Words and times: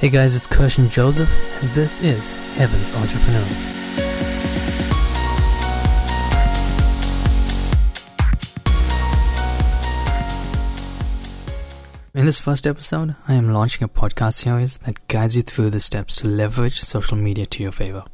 Hey 0.00 0.10
guys, 0.10 0.36
it's 0.36 0.46
Kirshen 0.46 0.88
Joseph, 0.88 1.28
and 1.60 1.68
this 1.70 2.00
is 2.00 2.32
Heaven's 2.54 2.94
Entrepreneurs. 2.94 3.64
In 12.14 12.26
this 12.26 12.38
first 12.38 12.64
episode, 12.64 13.16
I 13.26 13.34
am 13.34 13.52
launching 13.52 13.82
a 13.82 13.88
podcast 13.88 14.34
series 14.34 14.76
that 14.78 15.08
guides 15.08 15.34
you 15.34 15.42
through 15.42 15.70
the 15.70 15.80
steps 15.80 16.14
to 16.20 16.28
leverage 16.28 16.78
social 16.78 17.16
media 17.16 17.46
to 17.46 17.64
your 17.64 17.72
favor. 17.72 18.04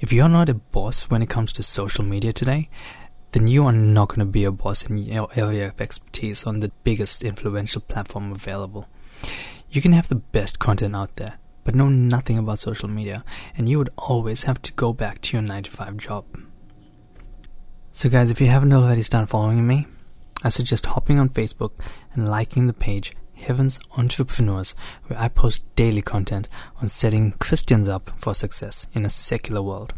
If 0.00 0.12
you're 0.12 0.28
not 0.28 0.48
a 0.48 0.54
boss 0.54 1.02
when 1.02 1.22
it 1.22 1.30
comes 1.30 1.52
to 1.52 1.62
social 1.62 2.04
media 2.04 2.32
today, 2.32 2.68
then 3.30 3.46
you 3.46 3.64
are 3.66 3.72
not 3.72 4.08
going 4.08 4.18
to 4.18 4.24
be 4.24 4.42
a 4.42 4.50
boss 4.50 4.86
in 4.86 4.98
your 4.98 5.28
area 5.36 5.68
of 5.68 5.80
expertise 5.80 6.48
on 6.48 6.58
the 6.58 6.72
biggest 6.82 7.22
influential 7.22 7.80
platform 7.80 8.32
available. 8.32 8.88
You 9.72 9.80
can 9.80 9.94
have 9.94 10.10
the 10.10 10.16
best 10.16 10.58
content 10.58 10.94
out 10.94 11.16
there, 11.16 11.38
but 11.64 11.74
know 11.74 11.88
nothing 11.88 12.36
about 12.36 12.58
social 12.58 12.90
media, 12.90 13.24
and 13.56 13.70
you 13.70 13.78
would 13.78 13.88
always 13.96 14.44
have 14.44 14.60
to 14.60 14.72
go 14.74 14.92
back 14.92 15.22
to 15.22 15.38
your 15.38 15.42
9 15.42 15.62
to 15.62 15.70
5 15.70 15.96
job. 15.96 16.26
So, 17.90 18.10
guys, 18.10 18.30
if 18.30 18.38
you 18.38 18.48
haven't 18.48 18.74
already 18.74 19.00
started 19.00 19.28
following 19.28 19.66
me, 19.66 19.86
I 20.44 20.50
suggest 20.50 20.84
hopping 20.84 21.18
on 21.18 21.30
Facebook 21.30 21.70
and 22.12 22.28
liking 22.28 22.66
the 22.66 22.74
page 22.74 23.14
Heaven's 23.32 23.80
Entrepreneurs, 23.96 24.74
where 25.06 25.18
I 25.18 25.28
post 25.28 25.64
daily 25.74 26.02
content 26.02 26.50
on 26.82 26.88
setting 26.88 27.32
Christians 27.38 27.88
up 27.88 28.10
for 28.16 28.34
success 28.34 28.86
in 28.92 29.06
a 29.06 29.10
secular 29.10 29.62
world. 29.62 29.94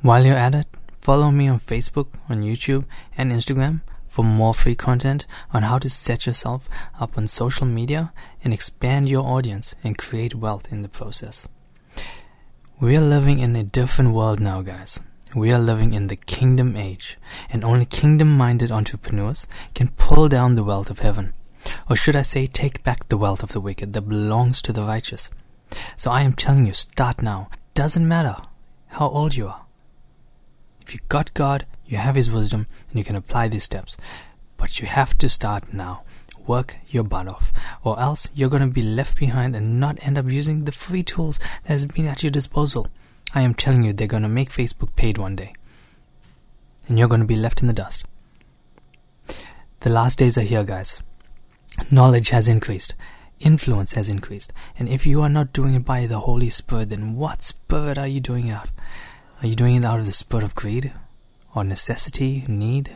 While 0.00 0.24
you're 0.24 0.34
at 0.34 0.54
it, 0.54 0.66
follow 1.02 1.30
me 1.30 1.46
on 1.46 1.60
Facebook, 1.60 2.08
on 2.30 2.40
YouTube, 2.40 2.86
and 3.18 3.32
Instagram 3.32 3.82
for 4.16 4.24
more 4.24 4.54
free 4.54 4.74
content 4.74 5.26
on 5.52 5.62
how 5.62 5.78
to 5.78 5.90
set 5.90 6.24
yourself 6.24 6.70
up 6.98 7.18
on 7.18 7.26
social 7.26 7.66
media 7.66 8.14
and 8.42 8.54
expand 8.54 9.06
your 9.06 9.22
audience 9.22 9.74
and 9.84 9.98
create 9.98 10.34
wealth 10.34 10.72
in 10.72 10.80
the 10.80 10.88
process. 10.88 11.46
We 12.80 12.96
are 12.96 13.02
living 13.02 13.40
in 13.40 13.54
a 13.54 13.62
different 13.62 14.14
world 14.14 14.40
now, 14.40 14.62
guys. 14.62 15.00
We 15.34 15.52
are 15.52 15.58
living 15.58 15.92
in 15.92 16.06
the 16.06 16.16
kingdom 16.16 16.76
age, 16.78 17.18
and 17.50 17.62
only 17.62 17.84
kingdom 17.84 18.34
minded 18.34 18.72
entrepreneurs 18.72 19.46
can 19.74 19.88
pull 19.88 20.30
down 20.30 20.54
the 20.54 20.64
wealth 20.64 20.88
of 20.88 21.00
heaven. 21.00 21.34
Or 21.90 21.94
should 21.94 22.16
I 22.16 22.22
say, 22.22 22.46
take 22.46 22.82
back 22.82 23.08
the 23.08 23.18
wealth 23.18 23.42
of 23.42 23.52
the 23.52 23.60
wicked 23.60 23.92
that 23.92 24.08
belongs 24.08 24.62
to 24.62 24.72
the 24.72 24.84
righteous. 24.84 25.28
So 25.98 26.10
I 26.10 26.22
am 26.22 26.32
telling 26.32 26.66
you, 26.66 26.72
start 26.72 27.20
now. 27.20 27.50
Doesn't 27.74 28.08
matter 28.08 28.36
how 28.86 29.10
old 29.10 29.34
you 29.34 29.48
are. 29.48 29.66
If 30.80 30.94
you 30.94 31.00
got 31.10 31.34
God, 31.34 31.66
you 31.86 31.98
have 31.98 32.14
His 32.14 32.30
wisdom, 32.30 32.66
and 32.90 32.98
you 32.98 33.04
can 33.04 33.16
apply 33.16 33.48
these 33.48 33.64
steps. 33.64 33.96
But 34.56 34.80
you 34.80 34.86
have 34.86 35.16
to 35.18 35.28
start 35.28 35.72
now. 35.72 36.02
Work 36.46 36.76
your 36.88 37.02
butt 37.02 37.28
off, 37.28 37.52
or 37.82 37.98
else 37.98 38.28
you're 38.34 38.48
going 38.48 38.62
to 38.62 38.68
be 38.68 38.82
left 38.82 39.18
behind 39.18 39.56
and 39.56 39.80
not 39.80 39.98
end 40.06 40.16
up 40.16 40.28
using 40.28 40.64
the 40.64 40.72
free 40.72 41.02
tools 41.02 41.38
that 41.64 41.72
has 41.72 41.86
been 41.86 42.06
at 42.06 42.22
your 42.22 42.30
disposal. 42.30 42.88
I 43.34 43.42
am 43.42 43.54
telling 43.54 43.82
you, 43.82 43.92
they're 43.92 44.06
going 44.06 44.22
to 44.22 44.28
make 44.28 44.50
Facebook 44.50 44.94
paid 44.94 45.18
one 45.18 45.34
day. 45.34 45.52
And 46.86 46.98
you're 46.98 47.08
going 47.08 47.20
to 47.20 47.26
be 47.26 47.36
left 47.36 47.60
in 47.62 47.66
the 47.66 47.74
dust. 47.74 48.04
The 49.80 49.90
last 49.90 50.18
days 50.18 50.38
are 50.38 50.42
here, 50.42 50.64
guys. 50.64 51.02
Knowledge 51.90 52.30
has 52.30 52.48
increased. 52.48 52.94
Influence 53.40 53.92
has 53.92 54.08
increased. 54.08 54.52
And 54.78 54.88
if 54.88 55.04
you 55.04 55.20
are 55.22 55.28
not 55.28 55.52
doing 55.52 55.74
it 55.74 55.84
by 55.84 56.06
the 56.06 56.20
Holy 56.20 56.48
Spirit, 56.48 56.90
then 56.90 57.16
what 57.16 57.42
spirit 57.42 57.98
are 57.98 58.06
you 58.06 58.20
doing 58.20 58.50
out? 58.50 58.70
Are 59.42 59.46
you 59.46 59.54
doing 59.54 59.74
it 59.74 59.84
out 59.84 60.00
of 60.00 60.06
the 60.06 60.12
spirit 60.12 60.44
of 60.44 60.54
greed? 60.54 60.92
Or 61.56 61.64
necessity? 61.64 62.44
Need? 62.46 62.90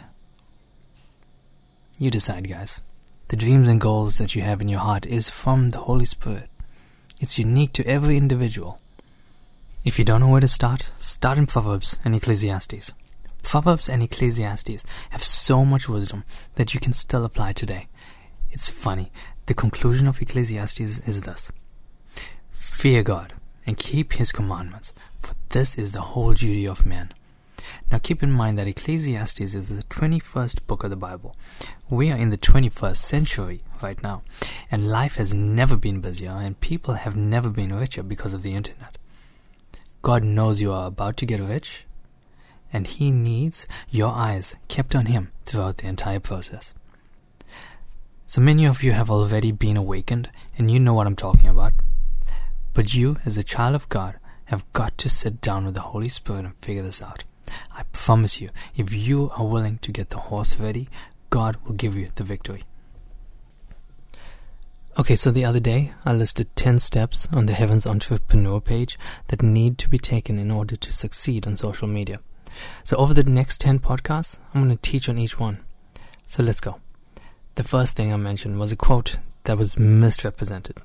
You 1.98 2.11
decide, 2.11 2.47
guys. 2.47 2.83
The 3.28 3.36
dreams 3.36 3.70
and 3.70 3.80
goals 3.80 4.19
that 4.19 4.34
you 4.34 4.42
have 4.42 4.61
in 4.61 4.69
your 4.69 4.80
heart 4.80 5.06
is 5.06 5.30
from 5.30 5.70
the 5.70 5.78
Holy 5.78 6.05
Spirit. 6.05 6.50
It's 7.20 7.39
unique 7.39 7.72
to 7.72 7.86
every 7.86 8.19
individual. 8.19 8.78
If 9.83 9.98
you 9.98 10.05
don't 10.05 10.20
know 10.20 10.28
where 10.28 10.42
to 10.42 10.48
start, 10.48 10.91
start 10.98 11.39
in 11.39 11.47
Proverbs 11.47 11.98
and 12.05 12.14
Ecclesiastes. 12.14 12.92
Proverbs 13.42 13.89
and 13.89 14.02
Ecclesiastes 14.02 14.85
have 15.08 15.24
so 15.24 15.64
much 15.64 15.89
wisdom 15.89 16.24
that 16.56 16.74
you 16.74 16.80
can 16.80 16.92
still 16.92 17.24
apply 17.24 17.55
today. 17.55 17.89
It's 18.51 18.68
funny. 18.68 19.11
The 19.46 19.55
conclusion 19.55 20.06
of 20.06 20.20
Ecclesiastes 20.20 20.80
is 20.80 21.23
this 21.23 21.51
Fear 22.51 23.05
God 23.05 23.33
and 23.64 23.79
keep 23.79 24.12
his 24.12 24.33
commandments, 24.33 24.92
for 25.18 25.33
this 25.48 25.79
is 25.79 25.92
the 25.92 26.02
whole 26.12 26.35
duty 26.35 26.67
of 26.67 26.85
man. 26.85 27.14
Now 27.91 27.98
keep 27.98 28.23
in 28.23 28.31
mind 28.31 28.59
that 28.59 28.67
Ecclesiastes 28.67 29.55
is 29.55 29.69
the 29.69 29.83
21st 29.85 30.67
book 30.67 30.85
of 30.85 30.91
the 30.91 30.97
Bible. 30.97 31.37
We 31.89 32.11
are 32.11 32.17
in 32.17 32.31
the 32.31 32.39
21st 32.39 32.97
century 32.97 33.63
right 33.83 34.03
now, 34.03 34.23
and 34.71 34.89
life 34.89 35.17
has 35.17 35.35
never 35.35 35.77
been 35.77 36.01
busier, 36.01 36.31
and 36.31 36.61
people 36.61 36.95
have 36.95 37.17
never 37.17 37.51
been 37.51 37.75
richer 37.75 38.03
because 38.03 38.35
of 38.35 38.43
the 38.43 38.55
internet. 38.55 38.98
God 40.03 40.23
knows 40.23 40.61
you 40.61 40.73
are 40.73 40.87
about 40.87 41.17
to 41.19 41.27
get 41.27 41.41
rich, 41.41 41.85
and 42.73 42.87
He 42.87 43.11
needs 43.11 43.67
your 43.91 44.11
eyes 44.11 44.57
kept 44.69 44.95
on 44.95 45.07
Him 45.07 45.33
throughout 45.47 45.79
the 45.79 45.87
entire 45.87 46.21
process. 46.21 46.73
So 48.27 48.41
many 48.41 48.65
of 48.65 48.83
you 48.83 48.92
have 48.92 49.11
already 49.11 49.51
been 49.51 49.77
awakened, 49.77 50.31
and 50.57 50.71
you 50.71 50.79
know 50.79 50.95
what 50.95 51.07
I'm 51.07 51.17
talking 51.17 51.51
about. 51.51 51.73
But 52.73 52.95
you, 52.95 53.19
as 53.27 53.37
a 53.37 53.42
child 53.42 53.75
of 53.75 53.89
God, 53.89 54.17
have 54.45 54.73
got 54.73 54.97
to 54.98 55.09
sit 55.09 55.41
down 55.41 55.65
with 55.65 55.75
the 55.75 55.81
Holy 55.81 56.09
Spirit 56.09 56.45
and 56.45 56.55
figure 56.63 56.83
this 56.83 57.03
out. 57.03 57.25
I 57.77 57.84
promise 57.92 58.40
you, 58.40 58.50
if 58.77 58.92
you 58.92 59.30
are 59.36 59.46
willing 59.46 59.78
to 59.78 59.92
get 59.92 60.11
the 60.11 60.18
horse 60.18 60.56
ready, 60.58 60.88
God 61.30 61.56
will 61.64 61.74
give 61.74 61.96
you 61.96 62.08
the 62.14 62.24
victory. 62.24 62.64
Okay, 64.98 65.16
so 65.16 65.30
the 65.30 65.44
other 65.44 65.61
day 65.61 65.92
I 66.05 66.12
listed 66.12 66.55
10 66.56 66.80
steps 66.80 67.28
on 67.33 67.46
the 67.46 67.55
Heavens 67.55 67.86
Entrepreneur 67.86 68.61
page 68.61 68.98
that 69.28 69.42
need 69.42 69.78
to 69.78 69.88
be 69.88 69.98
taken 69.98 70.38
in 70.38 70.50
order 70.50 70.77
to 70.77 70.92
succeed 70.92 71.46
on 71.46 71.56
social 71.56 71.86
media. 71.86 72.20
So, 72.83 72.96
over 72.96 73.14
the 73.14 73.22
next 73.22 73.61
10 73.61 73.78
podcasts, 73.78 74.40
I'm 74.52 74.64
going 74.64 74.77
to 74.77 74.90
teach 74.90 75.08
on 75.08 75.17
each 75.17 75.38
one. 75.38 75.61
So, 76.27 76.42
let's 76.42 76.61
go. 76.61 76.80
The 77.55 77.62
first 77.62 77.96
thing 77.96 78.12
I 78.12 78.17
mentioned 78.17 78.58
was 78.58 78.72
a 78.72 78.77
quote 78.77 79.17
that 79.44 79.56
was 79.56 79.78
misrepresented. 79.78 80.78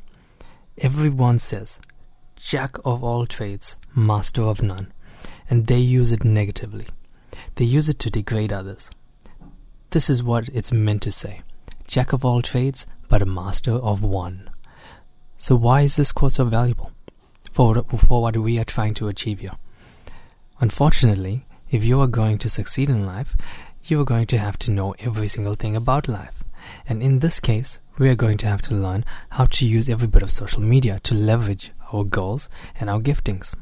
Everyone 0.77 1.39
says, 1.39 1.79
Jack 2.35 2.77
of 2.85 3.03
all 3.03 3.25
trades, 3.25 3.75
master 3.95 4.43
of 4.43 4.61
none, 4.61 4.93
and 5.49 5.67
they 5.67 5.79
use 5.79 6.11
it 6.11 6.23
negatively. 6.23 6.85
They 7.55 7.65
use 7.65 7.89
it 7.89 7.99
to 7.99 8.09
degrade 8.09 8.53
others. 8.53 8.89
This 9.91 10.09
is 10.09 10.23
what 10.23 10.49
it's 10.49 10.71
meant 10.71 11.01
to 11.03 11.11
say 11.11 11.41
Jack 11.87 12.13
of 12.13 12.25
all 12.25 12.41
trades, 12.41 12.87
but 13.09 13.21
a 13.21 13.25
master 13.25 13.73
of 13.73 14.03
one. 14.03 14.49
So, 15.37 15.55
why 15.55 15.81
is 15.81 15.95
this 15.95 16.11
quote 16.11 16.31
so 16.31 16.45
valuable 16.45 16.91
for, 17.51 17.83
for 17.83 18.21
what 18.21 18.37
we 18.37 18.57
are 18.57 18.63
trying 18.63 18.93
to 18.95 19.07
achieve 19.07 19.39
here? 19.39 19.57
Unfortunately, 20.59 21.45
if 21.69 21.83
you 21.83 21.99
are 22.01 22.07
going 22.07 22.37
to 22.39 22.49
succeed 22.49 22.89
in 22.89 23.05
life, 23.05 23.35
you 23.83 23.99
are 24.01 24.05
going 24.05 24.25
to 24.27 24.37
have 24.37 24.57
to 24.59 24.71
know 24.71 24.95
every 24.99 25.27
single 25.27 25.55
thing 25.55 25.75
about 25.75 26.07
life. 26.07 26.43
And 26.87 27.03
in 27.03 27.19
this 27.19 27.39
case, 27.39 27.79
we 27.99 28.09
are 28.09 28.15
going 28.15 28.37
to 28.39 28.47
have 28.47 28.61
to 28.63 28.73
learn 28.73 29.05
how 29.29 29.45
to 29.45 29.65
use 29.67 29.89
every 29.89 30.07
bit 30.07 30.23
of 30.23 30.31
social 30.31 30.61
media 30.61 30.99
to 31.03 31.13
leverage 31.13 31.71
our 31.93 32.03
goals 32.03 32.49
and 32.79 32.89
our 32.89 32.99
giftings. 32.99 33.53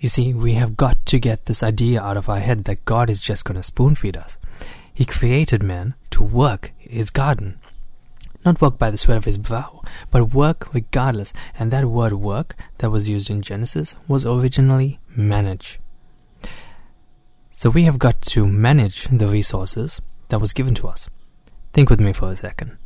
You 0.00 0.08
see, 0.08 0.32
we 0.32 0.54
have 0.54 0.78
got 0.78 1.04
to 1.06 1.18
get 1.18 1.44
this 1.44 1.62
idea 1.62 2.00
out 2.00 2.16
of 2.16 2.30
our 2.30 2.38
head 2.38 2.64
that 2.64 2.86
God 2.86 3.10
is 3.10 3.20
just 3.20 3.44
going 3.44 3.56
to 3.56 3.62
spoon 3.62 3.94
feed 3.94 4.16
us. 4.16 4.38
He 4.94 5.04
created 5.04 5.62
man 5.62 5.94
to 6.12 6.22
work 6.22 6.72
his 6.78 7.10
garden. 7.10 7.60
Not 8.42 8.62
work 8.62 8.78
by 8.78 8.90
the 8.90 8.96
sweat 8.96 9.18
of 9.18 9.26
his 9.26 9.36
brow, 9.36 9.82
but 10.10 10.32
work 10.32 10.72
regardless. 10.72 11.34
And 11.58 11.70
that 11.70 11.84
word 11.84 12.14
work 12.14 12.56
that 12.78 12.90
was 12.90 13.10
used 13.10 13.28
in 13.28 13.42
Genesis 13.42 13.94
was 14.08 14.24
originally 14.24 14.98
manage. 15.14 15.78
So 17.50 17.68
we 17.68 17.84
have 17.84 17.98
got 17.98 18.22
to 18.22 18.46
manage 18.46 19.04
the 19.12 19.26
resources 19.26 20.00
that 20.30 20.40
was 20.40 20.54
given 20.54 20.74
to 20.76 20.88
us. 20.88 21.10
Think 21.74 21.90
with 21.90 22.00
me 22.00 22.14
for 22.14 22.30
a 22.30 22.36
second. 22.36 22.78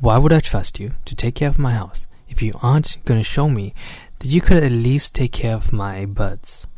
Why 0.00 0.16
would 0.16 0.32
I 0.32 0.40
trust 0.40 0.80
you 0.80 0.94
to 1.04 1.14
take 1.14 1.34
care 1.34 1.50
of 1.50 1.58
my 1.58 1.72
house 1.72 2.06
if 2.26 2.40
you 2.40 2.54
aren't 2.62 2.96
going 3.04 3.20
to 3.20 3.24
show 3.24 3.50
me 3.50 3.74
that 4.22 4.28
you 4.28 4.40
could 4.40 4.62
at 4.62 4.70
least 4.70 5.16
take 5.16 5.32
care 5.32 5.56
of 5.56 5.72
my 5.72 6.04
birds? 6.04 6.68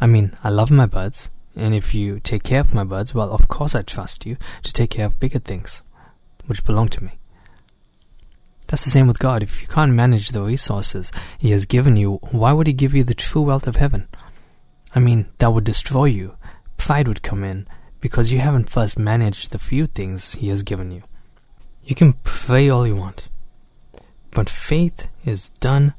I 0.00 0.06
mean, 0.06 0.34
I 0.42 0.48
love 0.48 0.70
my 0.70 0.86
birds, 0.86 1.30
and 1.54 1.74
if 1.74 1.94
you 1.94 2.18
take 2.18 2.42
care 2.42 2.60
of 2.60 2.72
my 2.72 2.82
birds, 2.82 3.14
well, 3.14 3.30
of 3.30 3.46
course 3.46 3.74
I 3.74 3.82
trust 3.82 4.24
you 4.24 4.38
to 4.62 4.72
take 4.72 4.88
care 4.88 5.04
of 5.04 5.20
bigger 5.20 5.38
things 5.38 5.82
which 6.46 6.64
belong 6.64 6.88
to 6.88 7.04
me. 7.04 7.18
That's 8.68 8.86
the 8.86 8.90
same 8.90 9.06
with 9.06 9.18
God. 9.18 9.42
If 9.42 9.60
you 9.60 9.68
can't 9.68 9.92
manage 9.92 10.30
the 10.30 10.40
resources 10.40 11.12
He 11.38 11.50
has 11.50 11.66
given 11.66 11.96
you, 11.96 12.14
why 12.30 12.54
would 12.54 12.68
He 12.68 12.72
give 12.72 12.94
you 12.94 13.04
the 13.04 13.12
true 13.12 13.42
wealth 13.42 13.66
of 13.66 13.76
heaven? 13.76 14.08
I 14.94 15.00
mean, 15.00 15.26
that 15.38 15.52
would 15.52 15.64
destroy 15.64 16.06
you. 16.06 16.36
Pride 16.78 17.06
would 17.06 17.22
come 17.22 17.44
in 17.44 17.68
because 18.00 18.32
you 18.32 18.38
haven't 18.38 18.70
first 18.70 18.98
managed 18.98 19.50
the 19.50 19.58
few 19.58 19.84
things 19.84 20.36
He 20.36 20.48
has 20.48 20.62
given 20.62 20.90
you. 20.90 21.02
You 21.84 21.94
can 21.94 22.14
pray 22.24 22.70
all 22.70 22.86
you 22.86 22.96
want, 22.96 23.28
but 24.30 24.48
faith 24.48 25.08
is 25.26 25.50
done 25.50 25.92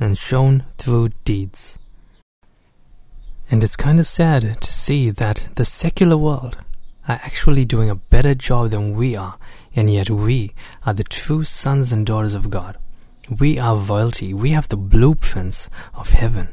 and 0.00 0.16
shown 0.16 0.64
through 0.76 1.10
deeds. 1.24 1.78
And 3.50 3.64
it's 3.64 3.76
kind 3.76 3.98
of 3.98 4.06
sad 4.06 4.60
to 4.60 4.72
see 4.72 5.10
that 5.10 5.48
the 5.54 5.64
secular 5.64 6.16
world 6.16 6.58
are 7.08 7.20
actually 7.22 7.64
doing 7.64 7.88
a 7.88 7.94
better 7.94 8.34
job 8.34 8.70
than 8.70 8.94
we 8.94 9.16
are, 9.16 9.36
and 9.74 9.90
yet 9.90 10.10
we 10.10 10.52
are 10.84 10.92
the 10.92 11.04
true 11.04 11.44
sons 11.44 11.90
and 11.90 12.04
daughters 12.04 12.34
of 12.34 12.50
God. 12.50 12.76
We 13.40 13.58
are 13.58 13.76
royalty. 13.76 14.34
We 14.34 14.50
have 14.50 14.68
the 14.68 14.76
blueprints 14.76 15.70
of 15.94 16.10
heaven. 16.10 16.48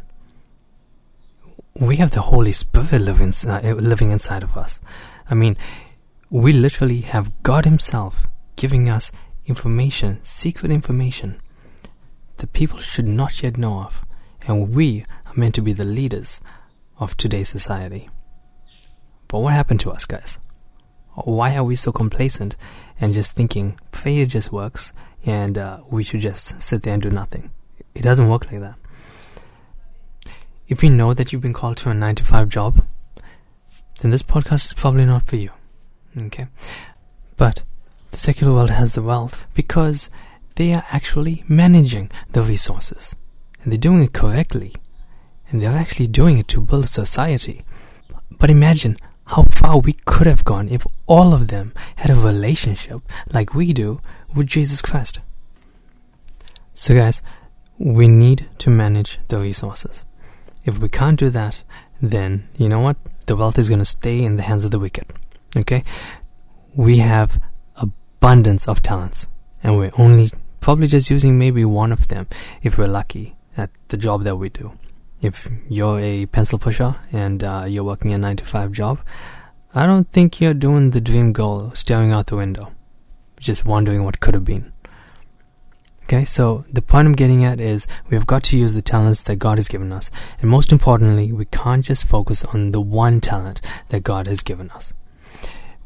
We 1.74 1.98
have 1.98 2.12
the 2.12 2.22
Holy 2.22 2.54
Spirit 2.54 3.02
living, 3.02 3.34
uh, 3.46 3.76
living 3.78 4.12
inside 4.12 4.44
of 4.44 4.56
us. 4.56 4.80
I 5.30 5.36
mean, 5.36 5.58
we 6.30 6.54
literally 6.54 7.02
have 7.02 7.32
God 7.44 7.66
Himself 7.66 8.28
giving 8.56 8.90
us 8.90 9.12
information, 9.46 10.20
secret 10.22 10.72
information, 10.72 11.42
people 12.56 12.80
should 12.80 13.06
not 13.06 13.44
yet 13.44 13.58
know 13.58 13.82
of. 13.82 14.04
And 14.48 14.74
we 14.74 15.06
are 15.28 15.34
meant 15.36 15.54
to 15.56 15.62
be 15.62 15.74
the 15.74 15.86
leaders 15.86 16.42
of 16.98 17.16
today's 17.18 17.50
society. 17.50 18.10
But 19.28 19.40
what 19.40 19.54
happened 19.54 19.82
to 19.82 19.92
us, 19.92 20.06
guys? 20.06 20.40
Why 21.14 21.56
are 21.56 21.64
we 21.64 21.76
so 21.76 21.92
complacent 21.92 22.56
and 23.00 23.14
just 23.14 23.34
thinking 23.34 23.80
failure 23.92 24.26
just 24.26 24.52
works 24.52 24.94
and 25.26 25.58
uh, 25.58 25.80
we 25.90 26.04
should 26.04 26.22
just 26.22 26.62
sit 26.62 26.84
there 26.84 26.94
and 26.94 27.04
do 27.04 27.10
nothing? 27.10 27.52
It 27.94 28.02
doesn't 28.02 28.30
work 28.30 28.52
like 28.52 28.62
that. 28.62 28.76
If 30.68 30.84
you 30.84 30.90
know 30.90 31.14
that 31.14 31.32
you've 31.32 31.42
been 31.42 31.54
called 31.54 31.78
to 31.78 31.90
a 31.90 31.94
9 31.94 32.16
to 32.16 32.24
5 32.24 32.50
job, 32.50 32.86
then 34.00 34.12
this 34.12 34.24
podcast 34.24 34.66
is 34.66 34.74
probably 34.74 35.06
not 35.06 35.28
for 35.28 35.36
you. 35.36 35.52
Okay? 36.18 36.48
But 37.38 37.64
the 38.12 38.18
secular 38.18 38.54
world 38.54 38.70
has 38.70 38.94
the 38.94 39.02
wealth 39.02 39.46
because 39.54 40.10
they 40.56 40.74
are 40.74 40.86
actually 40.92 41.44
managing 41.48 42.12
the 42.32 42.42
resources. 42.42 43.16
And 43.62 43.72
they're 43.72 43.78
doing 43.78 44.04
it 44.04 44.14
correctly. 44.14 44.74
And 45.50 45.62
they're 45.62 45.72
actually 45.72 46.08
doing 46.08 46.38
it 46.38 46.48
to 46.50 46.62
build 46.62 46.86
a 46.86 46.88
society. 46.88 47.64
But 48.32 48.50
imagine 48.50 48.98
how 49.26 49.44
far 49.44 49.80
we 49.80 49.94
could 49.94 50.28
have 50.28 50.46
gone 50.46 50.70
if 50.70 50.86
all 51.08 51.34
of 51.34 51.48
them 51.48 51.74
had 51.98 52.10
a 52.10 52.16
relationship 52.16 53.02
like 53.32 53.56
we 53.56 53.74
do 53.74 54.02
with 54.34 54.48
Jesus 54.48 54.82
Christ. 54.82 55.20
So, 56.74 56.94
guys, 56.96 57.22
we 57.78 58.08
need 58.08 58.48
to 58.60 58.70
manage 58.70 59.20
the 59.28 59.40
resources. 59.40 60.04
If 60.64 60.80
we 60.80 60.90
can't 60.90 61.20
do 61.20 61.30
that, 61.30 61.64
then 62.02 62.50
you 62.58 62.70
know 62.70 62.80
what? 62.80 62.98
The 63.28 63.36
wealth 63.36 63.58
is 63.58 63.70
going 63.70 63.80
to 63.80 63.86
stay 63.86 64.24
in 64.24 64.36
the 64.36 64.44
hands 64.44 64.66
of 64.66 64.72
the 64.72 64.80
wicked. 64.80 65.06
Okay? 65.58 65.84
We 66.76 67.00
have 67.00 67.42
abundance 67.76 68.68
of 68.68 68.82
talents, 68.82 69.28
and 69.64 69.78
we're 69.78 69.92
only 69.98 70.32
probably 70.66 70.88
just 70.88 71.12
using 71.12 71.38
maybe 71.38 71.64
one 71.64 71.92
of 71.92 72.08
them 72.08 72.26
if 72.64 72.76
we're 72.76 72.88
lucky 72.88 73.36
at 73.56 73.70
the 73.90 73.98
job 73.98 74.24
that 74.24 74.36
we 74.38 74.50
do. 74.50 74.72
If 75.22 75.48
you're 75.70 76.00
a 76.00 76.26
pencil 76.26 76.58
pusher 76.58 76.96
and 77.12 77.44
uh, 77.44 77.66
you're 77.68 77.84
working 77.84 78.14
a 78.14 78.18
9 78.18 78.38
to 78.38 78.46
5 78.46 78.72
job, 78.72 79.00
I 79.76 79.86
don't 79.86 80.10
think 80.12 80.42
you're 80.42 80.56
doing 80.56 80.90
the 80.90 81.00
dream 81.00 81.34
goal 81.34 81.72
staring 81.76 82.12
out 82.12 82.26
the 82.26 82.36
window, 82.36 82.72
just 83.40 83.64
wondering 83.64 84.04
what 84.04 84.20
could 84.20 84.34
have 84.34 84.44
been. 84.44 84.74
Okay, 86.06 86.26
so 86.26 86.66
the 86.74 86.82
point 86.82 87.06
I'm 87.06 87.14
getting 87.14 87.46
at 87.46 87.60
is 87.60 87.86
we've 88.10 88.26
got 88.26 88.44
to 88.46 88.58
use 88.58 88.74
the 88.74 88.82
talents 88.82 89.22
that 89.22 89.36
God 89.36 89.60
has 89.60 89.68
given 89.68 89.94
us. 89.94 90.10
And 90.42 90.50
most 90.50 90.72
importantly, 90.72 91.32
we 91.32 91.46
can't 91.46 91.86
just 91.86 92.06
focus 92.06 92.44
on 92.44 92.72
the 92.72 92.82
one 92.82 93.22
talent 93.22 93.62
that 93.90 94.02
God 94.02 94.26
has 94.26 94.42
given 94.42 94.72
us. 94.72 94.94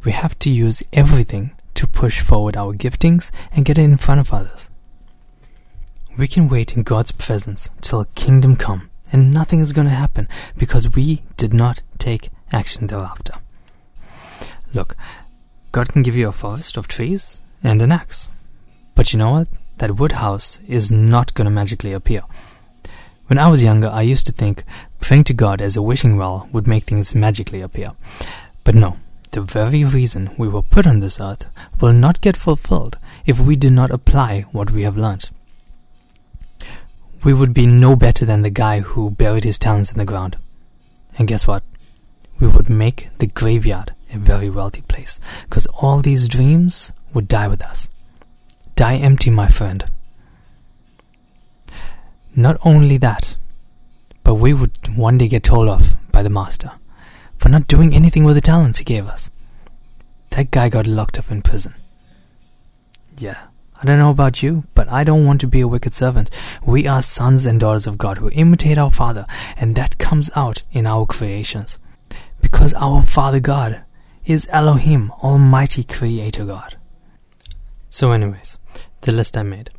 We 0.05 0.13
have 0.13 0.39
to 0.39 0.49
use 0.49 0.81
everything 0.93 1.51
to 1.73 1.85
push 1.85 2.21
forward 2.21 2.55
our 2.55 2.73
giftings 2.73 3.29
and 3.51 3.65
get 3.65 3.77
it 3.77 3.83
in 3.83 3.97
front 3.97 4.21
of 4.21 4.33
others. 4.33 4.68
We 6.19 6.27
can 6.27 6.49
wait 6.49 6.75
in 6.75 6.83
God's 6.83 7.13
presence 7.13 7.69
till 7.79 8.03
kingdom 8.13 8.57
come, 8.57 8.89
and 9.09 9.33
nothing 9.33 9.61
is 9.61 9.71
going 9.71 9.87
to 9.87 9.93
happen 9.93 10.27
because 10.57 10.93
we 10.93 11.23
did 11.37 11.53
not 11.53 11.81
take 11.97 12.29
action 12.51 12.87
thereafter. 12.87 13.35
Look, 14.73 14.97
God 15.71 15.87
can 15.87 16.01
give 16.01 16.17
you 16.17 16.27
a 16.27 16.33
forest 16.33 16.75
of 16.75 16.89
trees 16.89 17.39
and 17.63 17.81
an 17.81 17.93
axe. 17.93 18.29
But 18.95 19.13
you 19.13 19.17
know 19.17 19.31
what? 19.31 19.47
That 19.77 19.95
wood 19.95 20.11
house 20.11 20.59
is 20.67 20.91
not 20.91 21.33
going 21.35 21.45
to 21.45 21.51
magically 21.51 21.93
appear. 21.93 22.23
When 23.27 23.39
I 23.39 23.47
was 23.47 23.63
younger, 23.63 23.87
I 23.87 24.01
used 24.01 24.25
to 24.25 24.33
think 24.33 24.65
praying 24.99 25.23
to 25.23 25.33
God 25.33 25.61
as 25.61 25.77
a 25.77 25.81
wishing 25.81 26.17
well 26.17 26.49
would 26.51 26.67
make 26.67 26.83
things 26.83 27.15
magically 27.15 27.61
appear. 27.61 27.93
But 28.65 28.75
no, 28.75 28.97
the 29.31 29.41
very 29.41 29.85
reason 29.85 30.31
we 30.37 30.49
were 30.49 30.63
put 30.63 30.85
on 30.85 30.99
this 30.99 31.17
earth 31.17 31.45
will 31.79 31.93
not 31.93 32.19
get 32.19 32.35
fulfilled 32.35 32.97
if 33.25 33.39
we 33.39 33.55
do 33.55 33.69
not 33.69 33.89
apply 33.89 34.41
what 34.51 34.71
we 34.71 34.81
have 34.81 34.97
learnt. 34.97 35.31
We 37.23 37.33
would 37.33 37.53
be 37.53 37.65
no 37.65 37.95
better 37.95 38.25
than 38.25 38.41
the 38.41 38.49
guy 38.49 38.79
who 38.79 39.11
buried 39.11 39.43
his 39.43 39.59
talents 39.59 39.91
in 39.91 39.97
the 39.97 40.05
ground. 40.05 40.37
And 41.17 41.27
guess 41.27 41.45
what? 41.45 41.63
We 42.39 42.47
would 42.47 42.69
make 42.69 43.09
the 43.17 43.27
graveyard 43.27 43.93
a 44.13 44.17
very 44.17 44.49
wealthy 44.49 44.81
place, 44.81 45.19
because 45.43 45.65
all 45.67 46.01
these 46.01 46.27
dreams 46.27 46.91
would 47.13 47.27
die 47.27 47.47
with 47.47 47.61
us. 47.61 47.89
Die 48.75 48.95
empty, 48.95 49.29
my 49.29 49.47
friend. 49.49 49.85
Not 52.35 52.57
only 52.63 52.97
that, 52.97 53.35
but 54.23 54.35
we 54.35 54.53
would 54.53 54.95
one 54.95 55.17
day 55.17 55.27
get 55.27 55.43
told 55.43 55.67
off 55.67 55.95
by 56.11 56.23
the 56.23 56.29
master 56.29 56.71
for 57.37 57.49
not 57.49 57.67
doing 57.67 57.93
anything 57.93 58.23
with 58.23 58.35
the 58.35 58.41
talents 58.41 58.79
he 58.79 58.85
gave 58.85 59.07
us. 59.07 59.29
That 60.31 60.51
guy 60.51 60.69
got 60.69 60.87
locked 60.87 61.19
up 61.19 61.29
in 61.29 61.41
prison. 61.41 61.73
Yeah, 63.17 63.47
I 63.81 63.85
don't 63.85 63.99
know 63.99 64.09
about 64.09 64.43
you, 64.43 64.65
but 64.75 64.91
I 64.91 65.05
don't 65.05 65.25
want 65.25 65.39
to 65.41 65.47
be 65.47 65.61
a 65.61 65.67
wicked 65.67 65.93
servant. 65.93 66.29
We 66.65 66.85
are 66.85 67.01
sons 67.01 67.45
and 67.45 67.61
daughters 67.61 67.87
of 67.87 67.97
God 67.97 68.17
who 68.17 68.29
imitate 68.31 68.77
our 68.77 68.91
Father, 68.91 69.25
and 69.55 69.73
that 69.75 69.97
comes 69.97 70.29
out 70.35 70.63
in 70.71 70.85
our 70.85 71.05
creations. 71.05 71.77
Because 72.41 72.73
our 72.73 73.01
Father 73.01 73.39
God 73.39 73.83
is 74.25 74.47
Elohim, 74.49 75.11
Almighty 75.23 75.85
Creator 75.85 76.45
God. 76.45 76.77
So, 77.89 78.11
anyways, 78.11 78.57
the 79.01 79.13
list 79.13 79.37
I 79.37 79.43
made. 79.43 79.69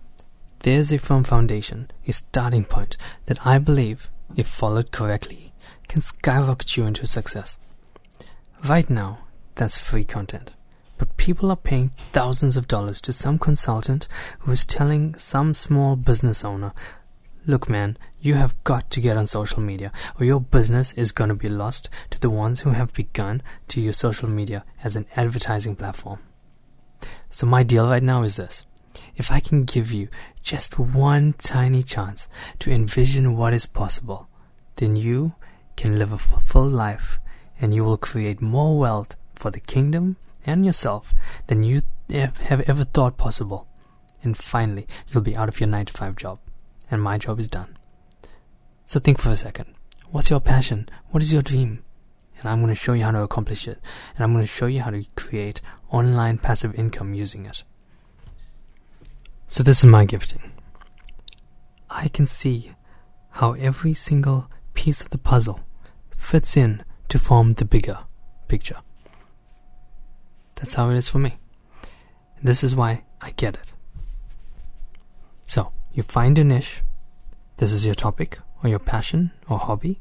There's 0.61 0.93
a 0.93 0.99
firm 0.99 1.25
foundation, 1.25 1.91
a 2.07 2.13
starting 2.13 2.65
point 2.65 2.97
that 3.27 3.47
I 3.47 3.59
believe, 3.59 4.09
if 4.35 4.47
followed 4.47 4.93
correctly, 4.93 5.53
can 5.89 6.01
skyrocket 6.01 6.77
you 6.77 6.87
into 6.87 7.07
success. 7.07 7.59
Right 8.65 8.89
now, 8.89 9.21
that's 9.57 9.79
free 9.79 10.05
content. 10.05 10.53
But 11.01 11.17
people 11.17 11.51
are 11.51 11.57
paying 11.57 11.93
thousands 12.13 12.59
of 12.59 12.69
dollars 12.69 13.01
to 13.01 13.13
some 13.15 13.39
consultant 13.39 14.07
who 14.41 14.53
is 14.53 14.67
telling 14.67 15.15
some 15.17 15.55
small 15.55 15.97
business 15.97 16.45
owner, 16.45 16.75
Look, 17.47 17.71
man, 17.71 17.97
you 18.21 18.35
have 18.35 18.63
got 18.65 18.91
to 18.91 19.01
get 19.01 19.17
on 19.17 19.25
social 19.25 19.63
media, 19.63 19.93
or 20.19 20.27
your 20.27 20.43
business 20.43 20.93
is 20.93 21.11
going 21.11 21.31
to 21.31 21.35
be 21.35 21.49
lost 21.49 21.89
to 22.11 22.21
the 22.21 22.29
ones 22.29 22.61
who 22.61 22.73
have 22.73 22.93
begun 22.93 23.43
to 23.69 23.81
use 23.81 23.97
social 23.97 24.29
media 24.29 24.63
as 24.85 24.95
an 24.95 25.07
advertising 25.17 25.75
platform. 25.75 26.19
So, 27.31 27.47
my 27.47 27.63
deal 27.63 27.89
right 27.89 28.03
now 28.03 28.23
is 28.23 28.37
this 28.37 28.65
if 29.17 29.31
I 29.31 29.41
can 29.41 29.65
give 29.65 29.91
you 29.91 30.09
just 30.43 30.79
one 30.79 31.33
tiny 31.39 31.83
chance 31.83 32.29
to 32.59 32.71
envision 32.71 33.39
what 33.39 33.55
is 33.55 33.65
possible, 33.65 34.29
then 34.77 34.97
you 34.97 35.33
can 35.77 35.99
live 35.99 36.13
a 36.13 36.19
fulfilled 36.19 36.75
life 36.75 37.19
and 37.59 37.73
you 37.73 37.85
will 37.85 37.97
create 37.97 38.43
more 38.43 38.79
wealth 38.79 39.17
for 39.35 39.51
the 39.51 39.61
kingdom 39.61 40.19
and 40.47 40.65
yourself 40.65 41.15
than 41.47 41.63
you 41.63 41.83
have 42.11 42.41
ever 42.63 42.85
thought 42.85 43.17
possible. 43.17 43.67
And 44.23 44.37
finally, 44.37 44.87
you'll 45.09 45.23
be 45.23 45.37
out 45.37 45.49
of 45.49 45.61
your 45.61 45.69
9 45.69 45.87
to 45.87 45.93
5 45.93 46.17
job, 46.17 46.39
and 46.91 47.03
my 47.03 47.19
job 47.19 47.41
is 47.41 47.49
done. 47.49 47.77
So 48.85 49.01
think 49.01 49.19
for 49.19 49.31
a 49.31 49.37
second. 49.37 49.75
What's 50.11 50.31
your 50.31 50.41
passion? 50.41 50.89
What 51.11 51.23
is 51.23 51.33
your 51.33 51.43
dream? 51.43 51.85
And 52.41 52.49
I'm 52.49 52.61
going 52.61 52.75
to 52.75 52.75
show 52.75 52.95
you 52.95 53.05
how 53.05 53.13
to 53.13 53.23
accomplish 53.23 53.69
it. 53.69 53.79
And 54.15 54.25
I'm 54.25 54.33
going 54.33 54.45
to 54.45 54.53
show 54.53 54.67
you 54.67 54.81
how 54.81 54.91
to 54.91 55.05
create 55.15 55.61
online 55.91 56.39
passive 56.39 56.75
income 56.75 57.15
using 57.15 57.47
it. 57.47 57.63
So, 59.47 59.63
this 59.63 59.79
is 59.79 59.85
my 59.85 60.05
gifting. 60.05 60.53
I 61.89 62.09
can 62.09 62.27
see 62.27 62.73
how 63.31 63.53
every 63.53 63.95
single 63.95 64.51
piece 64.75 65.03
of 65.03 65.11
the 65.11 65.19
puzzle 65.19 65.61
fits 66.17 66.57
in 66.57 66.83
to 67.09 67.19
form 67.19 67.55
the 67.55 67.65
bigger 67.65 67.99
picture. 68.49 68.79
That's 70.61 70.75
how 70.75 70.91
it 70.91 70.97
is 70.97 71.09
for 71.09 71.19
me. 71.19 71.39
This 72.43 72.63
is 72.63 72.77
why 72.77 73.03
I 73.21 73.33
get 73.33 73.57
it. 73.57 73.73
So, 75.47 75.73
you 75.93 76.03
find 76.03 76.39
a 76.39 76.45
niche. 76.45 76.83
This 77.57 77.73
is 77.73 77.85
your 77.85 77.95
topic 77.95 78.39
or 78.63 78.71
your 78.71 78.79
passion 78.79 79.33
or 79.49 79.59
hobby. 79.59 79.99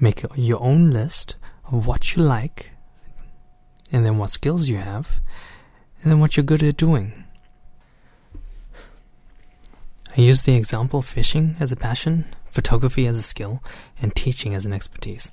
Make 0.00 0.24
your 0.34 0.62
own 0.62 0.90
list 0.90 1.36
of 1.70 1.86
what 1.86 2.14
you 2.14 2.22
like, 2.22 2.70
and 3.92 4.04
then 4.04 4.18
what 4.18 4.30
skills 4.30 4.68
you 4.68 4.78
have, 4.78 5.20
and 6.02 6.10
then 6.10 6.20
what 6.20 6.36
you're 6.36 6.44
good 6.44 6.62
at 6.62 6.76
doing. 6.76 7.24
I 10.16 10.20
use 10.20 10.42
the 10.42 10.54
example 10.54 11.02
fishing 11.02 11.56
as 11.60 11.72
a 11.72 11.76
passion 11.76 12.24
photography 12.54 13.06
as 13.06 13.18
a 13.18 13.22
skill, 13.22 13.62
and 14.00 14.14
teaching 14.14 14.54
as 14.54 14.64
an 14.64 14.72
expertise. 14.72 15.30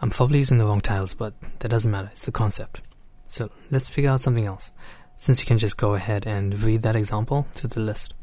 I'm 0.00 0.08
probably 0.10 0.38
using 0.38 0.56
the 0.56 0.64
wrong 0.64 0.80
titles, 0.80 1.12
but 1.12 1.34
that 1.58 1.68
doesn't 1.68 1.90
matter. 1.90 2.08
It's 2.10 2.24
the 2.24 2.32
concept. 2.32 2.80
So 3.26 3.50
let's 3.70 3.88
figure 3.88 4.10
out 4.10 4.20
something 4.20 4.46
else, 4.46 4.72
since 5.16 5.40
you 5.40 5.46
can 5.46 5.58
just 5.58 5.76
go 5.76 5.94
ahead 5.94 6.26
and 6.26 6.62
read 6.62 6.82
that 6.82 6.96
example 6.96 7.46
to 7.56 7.66
the 7.66 7.80
list. 7.80 8.14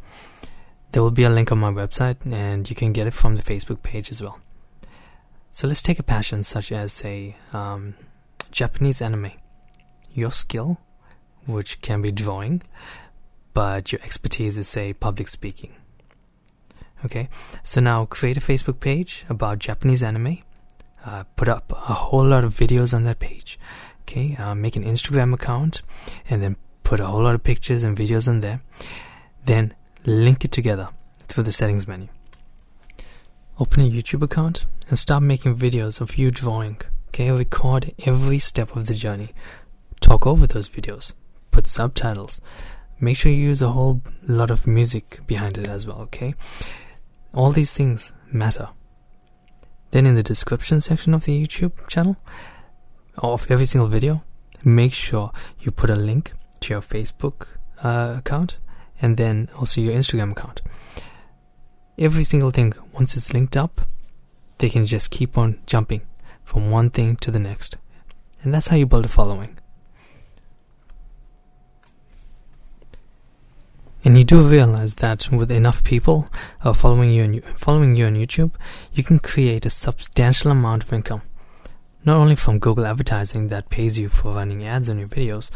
There 0.92 1.02
will 1.02 1.12
be 1.12 1.24
a 1.24 1.30
link 1.30 1.52
on 1.52 1.58
my 1.58 1.72
website, 1.72 2.18
and 2.32 2.70
you 2.70 2.76
can 2.76 2.94
get 2.94 3.08
it 3.08 3.14
from 3.14 3.36
the 3.36 3.44
Facebook 3.44 3.82
page 3.82 4.12
as 4.12 4.22
well. 4.22 4.40
So 5.52 5.68
let's 5.68 5.82
take 5.82 6.00
a 6.00 6.04
passion 6.04 6.44
such 6.44 6.72
as, 6.72 6.94
say, 6.94 7.36
um, 7.52 7.96
Japanese 8.52 9.02
anime. 9.02 9.32
Your 10.14 10.32
skill, 10.32 10.80
which 11.46 11.82
can 11.82 12.02
be 12.02 12.12
drawing, 12.12 12.62
but 13.54 13.92
your 13.92 14.02
expertise 14.02 14.58
is, 14.58 14.68
say, 14.68 14.94
public 14.94 15.28
speaking. 15.28 15.74
Okay, 17.06 17.28
so 17.64 17.82
now 17.82 18.06
create 18.06 18.38
a 18.38 18.40
Facebook 18.40 18.80
page 18.80 19.26
about 19.28 19.60
Japanese 19.60 20.02
anime. 20.02 20.40
Uh, 21.06 21.24
put 21.36 21.50
up 21.50 21.72
a 21.72 21.94
whole 21.94 22.26
lot 22.26 22.46
of 22.46 22.56
videos 22.56 22.94
on 22.94 23.04
that 23.04 23.20
page. 23.20 23.60
Okay, 24.04 24.36
uh, 24.36 24.54
make 24.54 24.76
an 24.76 24.84
Instagram 24.84 25.34
account 25.34 25.82
and 26.30 26.42
then 26.42 26.56
put 26.84 27.00
a 27.00 27.06
whole 27.06 27.24
lot 27.24 27.36
of 27.36 27.44
pictures 27.44 27.84
and 27.84 27.98
videos 27.98 28.28
in 28.28 28.42
there. 28.42 28.62
Then 29.46 29.74
link 30.06 30.46
it 30.46 30.52
together 30.52 30.90
through 31.28 31.46
the 31.46 31.52
settings 31.52 31.88
menu. 31.88 32.10
Open 33.60 33.82
a 33.82 33.90
YouTube 33.90 34.22
account 34.22 34.66
and 34.90 35.00
start 35.00 35.24
making 35.24 35.58
videos 35.58 36.02
of 36.02 36.18
you 36.18 36.32
drawing. 36.32 36.82
Okay, 37.10 37.32
record 37.32 37.94
every 38.06 38.40
step 38.40 38.76
of 38.76 38.88
the 38.88 38.94
journey. 38.94 39.34
Talk 40.02 40.28
over 40.28 40.46
those 40.46 40.68
videos. 40.68 41.14
Put 41.52 41.68
subtitles. 41.68 42.42
Make 43.00 43.18
sure 43.18 43.32
you 43.32 43.38
use 43.38 43.62
a 43.62 43.70
whole 43.70 44.02
lot 44.28 44.52
of 44.52 44.68
music 44.68 45.22
behind 45.28 45.58
it 45.58 45.68
as 45.68 45.86
well, 45.86 46.02
okay? 46.02 46.36
All 47.34 47.52
these 47.52 47.74
things 47.74 48.14
matter. 48.32 48.70
Then 49.92 50.06
in 50.06 50.16
the 50.16 50.24
description 50.24 50.82
section 50.82 51.14
of 51.14 51.26
the 51.26 51.46
YouTube 51.46 51.88
channel, 51.88 52.18
of 53.18 53.50
every 53.50 53.66
single 53.66 53.88
video, 53.88 54.24
make 54.64 54.94
sure 54.94 55.32
you 55.60 55.72
put 55.72 55.90
a 55.90 55.96
link 55.96 56.34
to 56.62 56.74
your 56.74 56.82
Facebook 56.82 57.48
uh, 57.84 58.16
account 58.18 58.58
and 59.02 59.18
then 59.18 59.50
also 59.58 59.82
your 59.82 59.94
Instagram 59.94 60.32
account. 60.32 60.62
Every 61.98 62.24
single 62.24 62.52
thing, 62.52 62.74
once 62.94 63.16
it's 63.16 63.34
linked 63.34 63.56
up, 63.56 63.82
they 64.58 64.70
can 64.70 64.86
just 64.86 65.12
keep 65.12 65.38
on 65.38 65.60
jumping 65.66 66.02
from 66.44 66.72
one 66.72 66.90
thing 66.90 67.18
to 67.18 67.32
the 67.32 67.40
next. 67.40 67.78
And 68.42 68.54
that's 68.54 68.68
how 68.68 68.76
you 68.76 68.86
build 68.86 69.06
a 69.06 69.10
following. 69.10 69.60
And 74.06 74.18
you 74.18 74.26
do 74.26 74.42
realize 74.42 74.96
that 74.96 75.32
with 75.32 75.50
enough 75.52 75.84
people 75.84 76.28
uh, 76.62 76.74
following 76.74 77.10
you 77.10 77.24
on, 77.24 77.42
following 77.56 77.96
you 77.96 78.06
on 78.06 78.16
YouTube, 78.16 78.52
you 78.94 79.04
can 79.04 79.20
create 79.20 79.66
a 79.66 79.70
substantial 79.70 80.52
amount 80.52 80.84
of 80.84 80.92
income. 80.92 81.22
Not 82.06 82.18
only 82.18 82.36
from 82.36 82.60
Google 82.60 82.86
advertising 82.86 83.48
that 83.48 83.70
pays 83.70 83.98
you 83.98 84.10
for 84.10 84.34
running 84.34 84.66
ads 84.66 84.90
on 84.90 85.00
your 85.00 85.08
videos, 85.08 85.50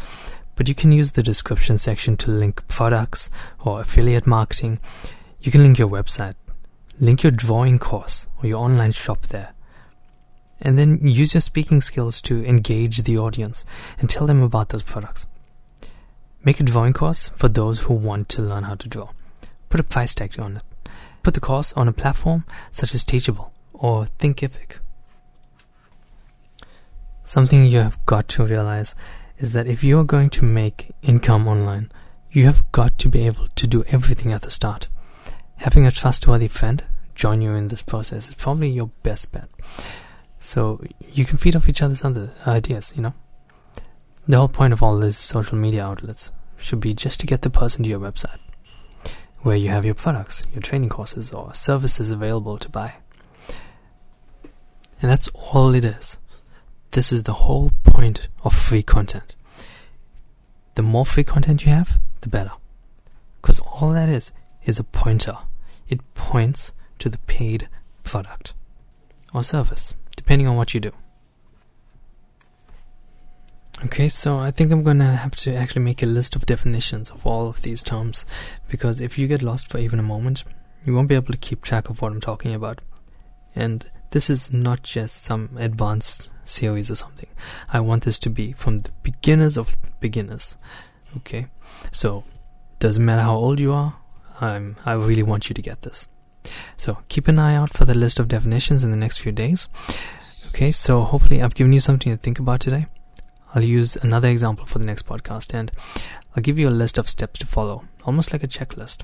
but 0.56 0.66
you 0.66 0.74
can 0.74 0.92
use 0.92 1.12
the 1.12 1.22
description 1.22 1.76
section 1.76 2.16
to 2.16 2.30
link 2.30 2.66
products 2.68 3.30
or 3.60 3.80
affiliate 3.80 4.26
marketing. 4.26 4.80
You 5.40 5.52
can 5.52 5.62
link 5.62 5.78
your 5.78 5.88
website, 5.88 6.34
link 6.98 7.22
your 7.22 7.32
drawing 7.32 7.78
course 7.78 8.26
or 8.42 8.48
your 8.48 8.58
online 8.58 8.92
shop 8.92 9.26
there. 9.26 9.52
And 10.60 10.78
then 10.78 11.06
use 11.06 11.34
your 11.34 11.42
speaking 11.42 11.80
skills 11.80 12.20
to 12.22 12.44
engage 12.44 13.02
the 13.02 13.18
audience 13.18 13.64
and 13.98 14.08
tell 14.08 14.26
them 14.26 14.42
about 14.42 14.70
those 14.70 14.82
products. 14.82 15.26
Make 16.44 16.60
a 16.60 16.64
drawing 16.64 16.94
course 16.94 17.28
for 17.36 17.48
those 17.48 17.82
who 17.82 17.94
want 17.94 18.28
to 18.30 18.42
learn 18.42 18.64
how 18.64 18.74
to 18.76 18.88
draw. 18.88 19.10
Put 19.68 19.80
a 19.80 19.84
price 19.84 20.14
tag 20.14 20.40
on 20.40 20.56
it. 20.56 20.90
Put 21.22 21.34
the 21.34 21.40
course 21.40 21.74
on 21.74 21.88
a 21.88 21.92
platform 21.92 22.44
such 22.70 22.94
as 22.94 23.04
Teachable 23.04 23.52
or 23.74 24.06
Thinkific. 24.18 24.78
Something 27.28 27.66
you 27.66 27.80
have 27.80 27.98
got 28.06 28.26
to 28.28 28.46
realize 28.46 28.94
is 29.36 29.52
that 29.52 29.66
if 29.66 29.84
you 29.84 29.98
are 29.98 30.04
going 30.04 30.30
to 30.30 30.46
make 30.46 30.92
income 31.02 31.46
online, 31.46 31.92
you 32.32 32.46
have 32.46 32.72
got 32.72 32.98
to 33.00 33.10
be 33.10 33.26
able 33.26 33.48
to 33.48 33.66
do 33.66 33.84
everything 33.88 34.32
at 34.32 34.40
the 34.40 34.48
start. 34.48 34.88
Having 35.56 35.84
a 35.84 35.90
trustworthy 35.90 36.48
friend 36.48 36.82
join 37.14 37.42
you 37.42 37.50
in 37.50 37.68
this 37.68 37.82
process 37.82 38.30
is 38.30 38.34
probably 38.34 38.70
your 38.70 38.90
best 39.02 39.30
bet. 39.30 39.50
So 40.38 40.82
you 41.12 41.26
can 41.26 41.36
feed 41.36 41.54
off 41.54 41.68
each 41.68 41.82
other's 41.82 42.02
other 42.02 42.30
ideas, 42.46 42.94
you 42.96 43.02
know? 43.02 43.12
The 44.26 44.38
whole 44.38 44.48
point 44.48 44.72
of 44.72 44.82
all 44.82 44.98
these 44.98 45.18
social 45.18 45.58
media 45.58 45.84
outlets 45.84 46.32
should 46.56 46.80
be 46.80 46.94
just 46.94 47.20
to 47.20 47.26
get 47.26 47.42
the 47.42 47.50
person 47.50 47.82
to 47.82 47.90
your 47.90 48.00
website 48.00 48.40
where 49.40 49.54
you 49.54 49.68
have 49.68 49.84
your 49.84 49.94
products, 49.94 50.46
your 50.54 50.62
training 50.62 50.88
courses, 50.88 51.30
or 51.30 51.52
services 51.52 52.10
available 52.10 52.56
to 52.56 52.70
buy. 52.70 52.94
And 55.02 55.10
that's 55.10 55.28
all 55.34 55.74
it 55.74 55.84
is. 55.84 56.16
This 56.92 57.12
is 57.12 57.24
the 57.24 57.34
whole 57.34 57.72
point 57.84 58.28
of 58.44 58.54
free 58.54 58.82
content. 58.82 59.34
The 60.74 60.82
more 60.82 61.04
free 61.04 61.24
content 61.24 61.64
you 61.64 61.72
have, 61.72 61.98
the 62.20 62.28
better. 62.28 62.52
Because 63.40 63.58
all 63.60 63.92
that 63.92 64.08
is, 64.08 64.32
is 64.64 64.78
a 64.78 64.84
pointer. 64.84 65.36
It 65.88 66.00
points 66.14 66.72
to 66.98 67.08
the 67.08 67.18
paid 67.18 67.68
product 68.04 68.54
or 69.34 69.42
service, 69.42 69.94
depending 70.16 70.46
on 70.48 70.56
what 70.56 70.74
you 70.74 70.80
do. 70.80 70.92
Okay, 73.84 74.08
so 74.08 74.38
I 74.38 74.50
think 74.50 74.72
I'm 74.72 74.82
gonna 74.82 75.14
have 75.14 75.36
to 75.36 75.54
actually 75.54 75.82
make 75.82 76.02
a 76.02 76.06
list 76.06 76.34
of 76.34 76.46
definitions 76.46 77.10
of 77.10 77.24
all 77.24 77.48
of 77.48 77.62
these 77.62 77.80
terms 77.80 78.26
because 78.66 79.00
if 79.00 79.16
you 79.16 79.28
get 79.28 79.40
lost 79.40 79.68
for 79.68 79.78
even 79.78 80.00
a 80.00 80.02
moment, 80.02 80.42
you 80.84 80.94
won't 80.94 81.08
be 81.08 81.14
able 81.14 81.32
to 81.32 81.38
keep 81.38 81.62
track 81.62 81.88
of 81.88 82.02
what 82.02 82.10
I'm 82.10 82.20
talking 82.20 82.54
about. 82.54 82.80
And 83.54 83.88
this 84.10 84.30
is 84.30 84.52
not 84.52 84.82
just 84.82 85.24
some 85.24 85.50
advanced 85.58 86.30
series 86.44 86.90
or 86.90 86.94
something. 86.94 87.28
I 87.72 87.80
want 87.80 88.04
this 88.04 88.18
to 88.20 88.30
be 88.30 88.52
from 88.52 88.82
the 88.82 88.90
beginners 89.02 89.56
of 89.58 89.76
beginners. 90.00 90.56
Okay, 91.18 91.46
so 91.92 92.24
doesn't 92.78 93.04
matter 93.04 93.22
how 93.22 93.36
old 93.36 93.60
you 93.60 93.72
are. 93.72 93.96
I'm. 94.40 94.76
I 94.84 94.92
really 94.92 95.22
want 95.22 95.48
you 95.48 95.54
to 95.54 95.62
get 95.62 95.82
this. 95.82 96.06
So 96.76 96.98
keep 97.08 97.28
an 97.28 97.38
eye 97.38 97.54
out 97.54 97.74
for 97.74 97.84
the 97.84 97.94
list 97.94 98.18
of 98.18 98.28
definitions 98.28 98.84
in 98.84 98.90
the 98.90 98.96
next 98.96 99.18
few 99.18 99.32
days. 99.32 99.68
Okay, 100.48 100.70
so 100.72 101.02
hopefully 101.02 101.42
I've 101.42 101.54
given 101.54 101.72
you 101.72 101.80
something 101.80 102.10
to 102.10 102.16
think 102.16 102.38
about 102.38 102.60
today. 102.60 102.86
I'll 103.54 103.64
use 103.64 103.96
another 103.96 104.28
example 104.28 104.66
for 104.66 104.78
the 104.78 104.84
next 104.84 105.06
podcast 105.06 105.54
and 105.54 105.72
I'll 106.34 106.42
give 106.42 106.58
you 106.58 106.68
a 106.68 106.70
list 106.70 106.98
of 106.98 107.08
steps 107.08 107.40
to 107.40 107.46
follow, 107.46 107.84
almost 108.04 108.32
like 108.32 108.42
a 108.42 108.48
checklist. 108.48 109.02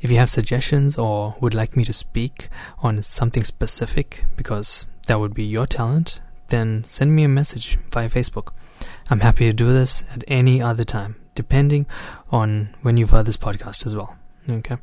If 0.00 0.10
you 0.10 0.18
have 0.18 0.30
suggestions 0.30 0.98
or 0.98 1.36
would 1.40 1.54
like 1.54 1.76
me 1.76 1.84
to 1.84 1.92
speak 1.92 2.48
on 2.78 3.02
something 3.02 3.44
specific, 3.44 4.24
because 4.36 4.86
that 5.06 5.20
would 5.20 5.34
be 5.34 5.44
your 5.44 5.66
talent, 5.66 6.20
then 6.48 6.84
send 6.84 7.14
me 7.14 7.24
a 7.24 7.28
message 7.28 7.78
via 7.90 8.08
Facebook. 8.08 8.52
I'm 9.10 9.20
happy 9.20 9.46
to 9.46 9.52
do 9.52 9.72
this 9.72 10.04
at 10.12 10.24
any 10.28 10.60
other 10.60 10.84
time, 10.84 11.16
depending 11.34 11.86
on 12.30 12.74
when 12.82 12.96
you've 12.96 13.10
heard 13.10 13.26
this 13.26 13.36
podcast 13.36 13.86
as 13.86 13.96
well. 13.96 14.16
Okay. 14.50 14.76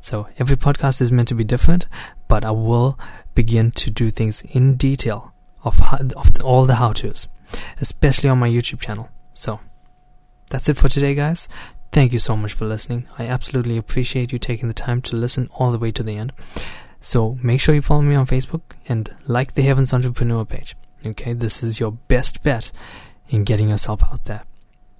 So 0.00 0.28
every 0.38 0.56
podcast 0.56 1.00
is 1.00 1.10
meant 1.10 1.28
to 1.28 1.34
be 1.34 1.44
different, 1.44 1.86
but 2.28 2.44
I 2.44 2.52
will 2.52 2.98
begin 3.34 3.72
to 3.72 3.90
do 3.90 4.10
things 4.10 4.42
in 4.42 4.76
detail 4.76 5.32
of, 5.64 5.78
how, 5.78 5.98
of 6.16 6.34
the, 6.34 6.42
all 6.42 6.64
the 6.64 6.76
how 6.76 6.92
to's 6.92 7.26
especially 7.80 8.28
on 8.28 8.38
my 8.38 8.48
YouTube 8.48 8.80
channel. 8.80 9.08
So, 9.34 9.60
that's 10.48 10.68
it 10.68 10.76
for 10.76 10.88
today, 10.88 11.14
guys. 11.14 11.48
Thank 11.92 12.12
you 12.12 12.20
so 12.20 12.36
much 12.36 12.52
for 12.52 12.66
listening. 12.66 13.08
I 13.18 13.26
absolutely 13.26 13.76
appreciate 13.76 14.32
you 14.32 14.38
taking 14.38 14.68
the 14.68 14.74
time 14.74 15.02
to 15.02 15.16
listen 15.16 15.48
all 15.52 15.72
the 15.72 15.78
way 15.78 15.90
to 15.92 16.02
the 16.02 16.16
end. 16.16 16.32
So, 17.00 17.38
make 17.42 17.60
sure 17.60 17.74
you 17.74 17.82
follow 17.82 18.02
me 18.02 18.14
on 18.14 18.26
Facebook 18.26 18.62
and 18.86 19.14
like 19.26 19.54
the 19.54 19.62
Heavens 19.62 19.92
Entrepreneur 19.92 20.44
page. 20.44 20.76
Okay, 21.04 21.32
this 21.32 21.62
is 21.62 21.80
your 21.80 21.92
best 21.92 22.42
bet 22.42 22.70
in 23.28 23.42
getting 23.42 23.70
yourself 23.70 24.02
out 24.04 24.24
there. 24.24 24.44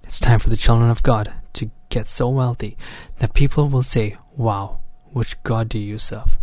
It's 0.03 0.19
time 0.19 0.39
for 0.39 0.49
the 0.49 0.57
children 0.57 0.89
of 0.89 1.03
God 1.03 1.31
to 1.53 1.71
get 1.89 2.09
so 2.09 2.27
wealthy 2.27 2.75
that 3.19 3.33
people 3.33 3.69
will 3.69 3.83
say, 3.83 4.17
Wow, 4.35 4.81
which 5.13 5.41
God 5.43 5.69
do 5.69 5.79
you 5.79 5.97
serve? 5.97 6.37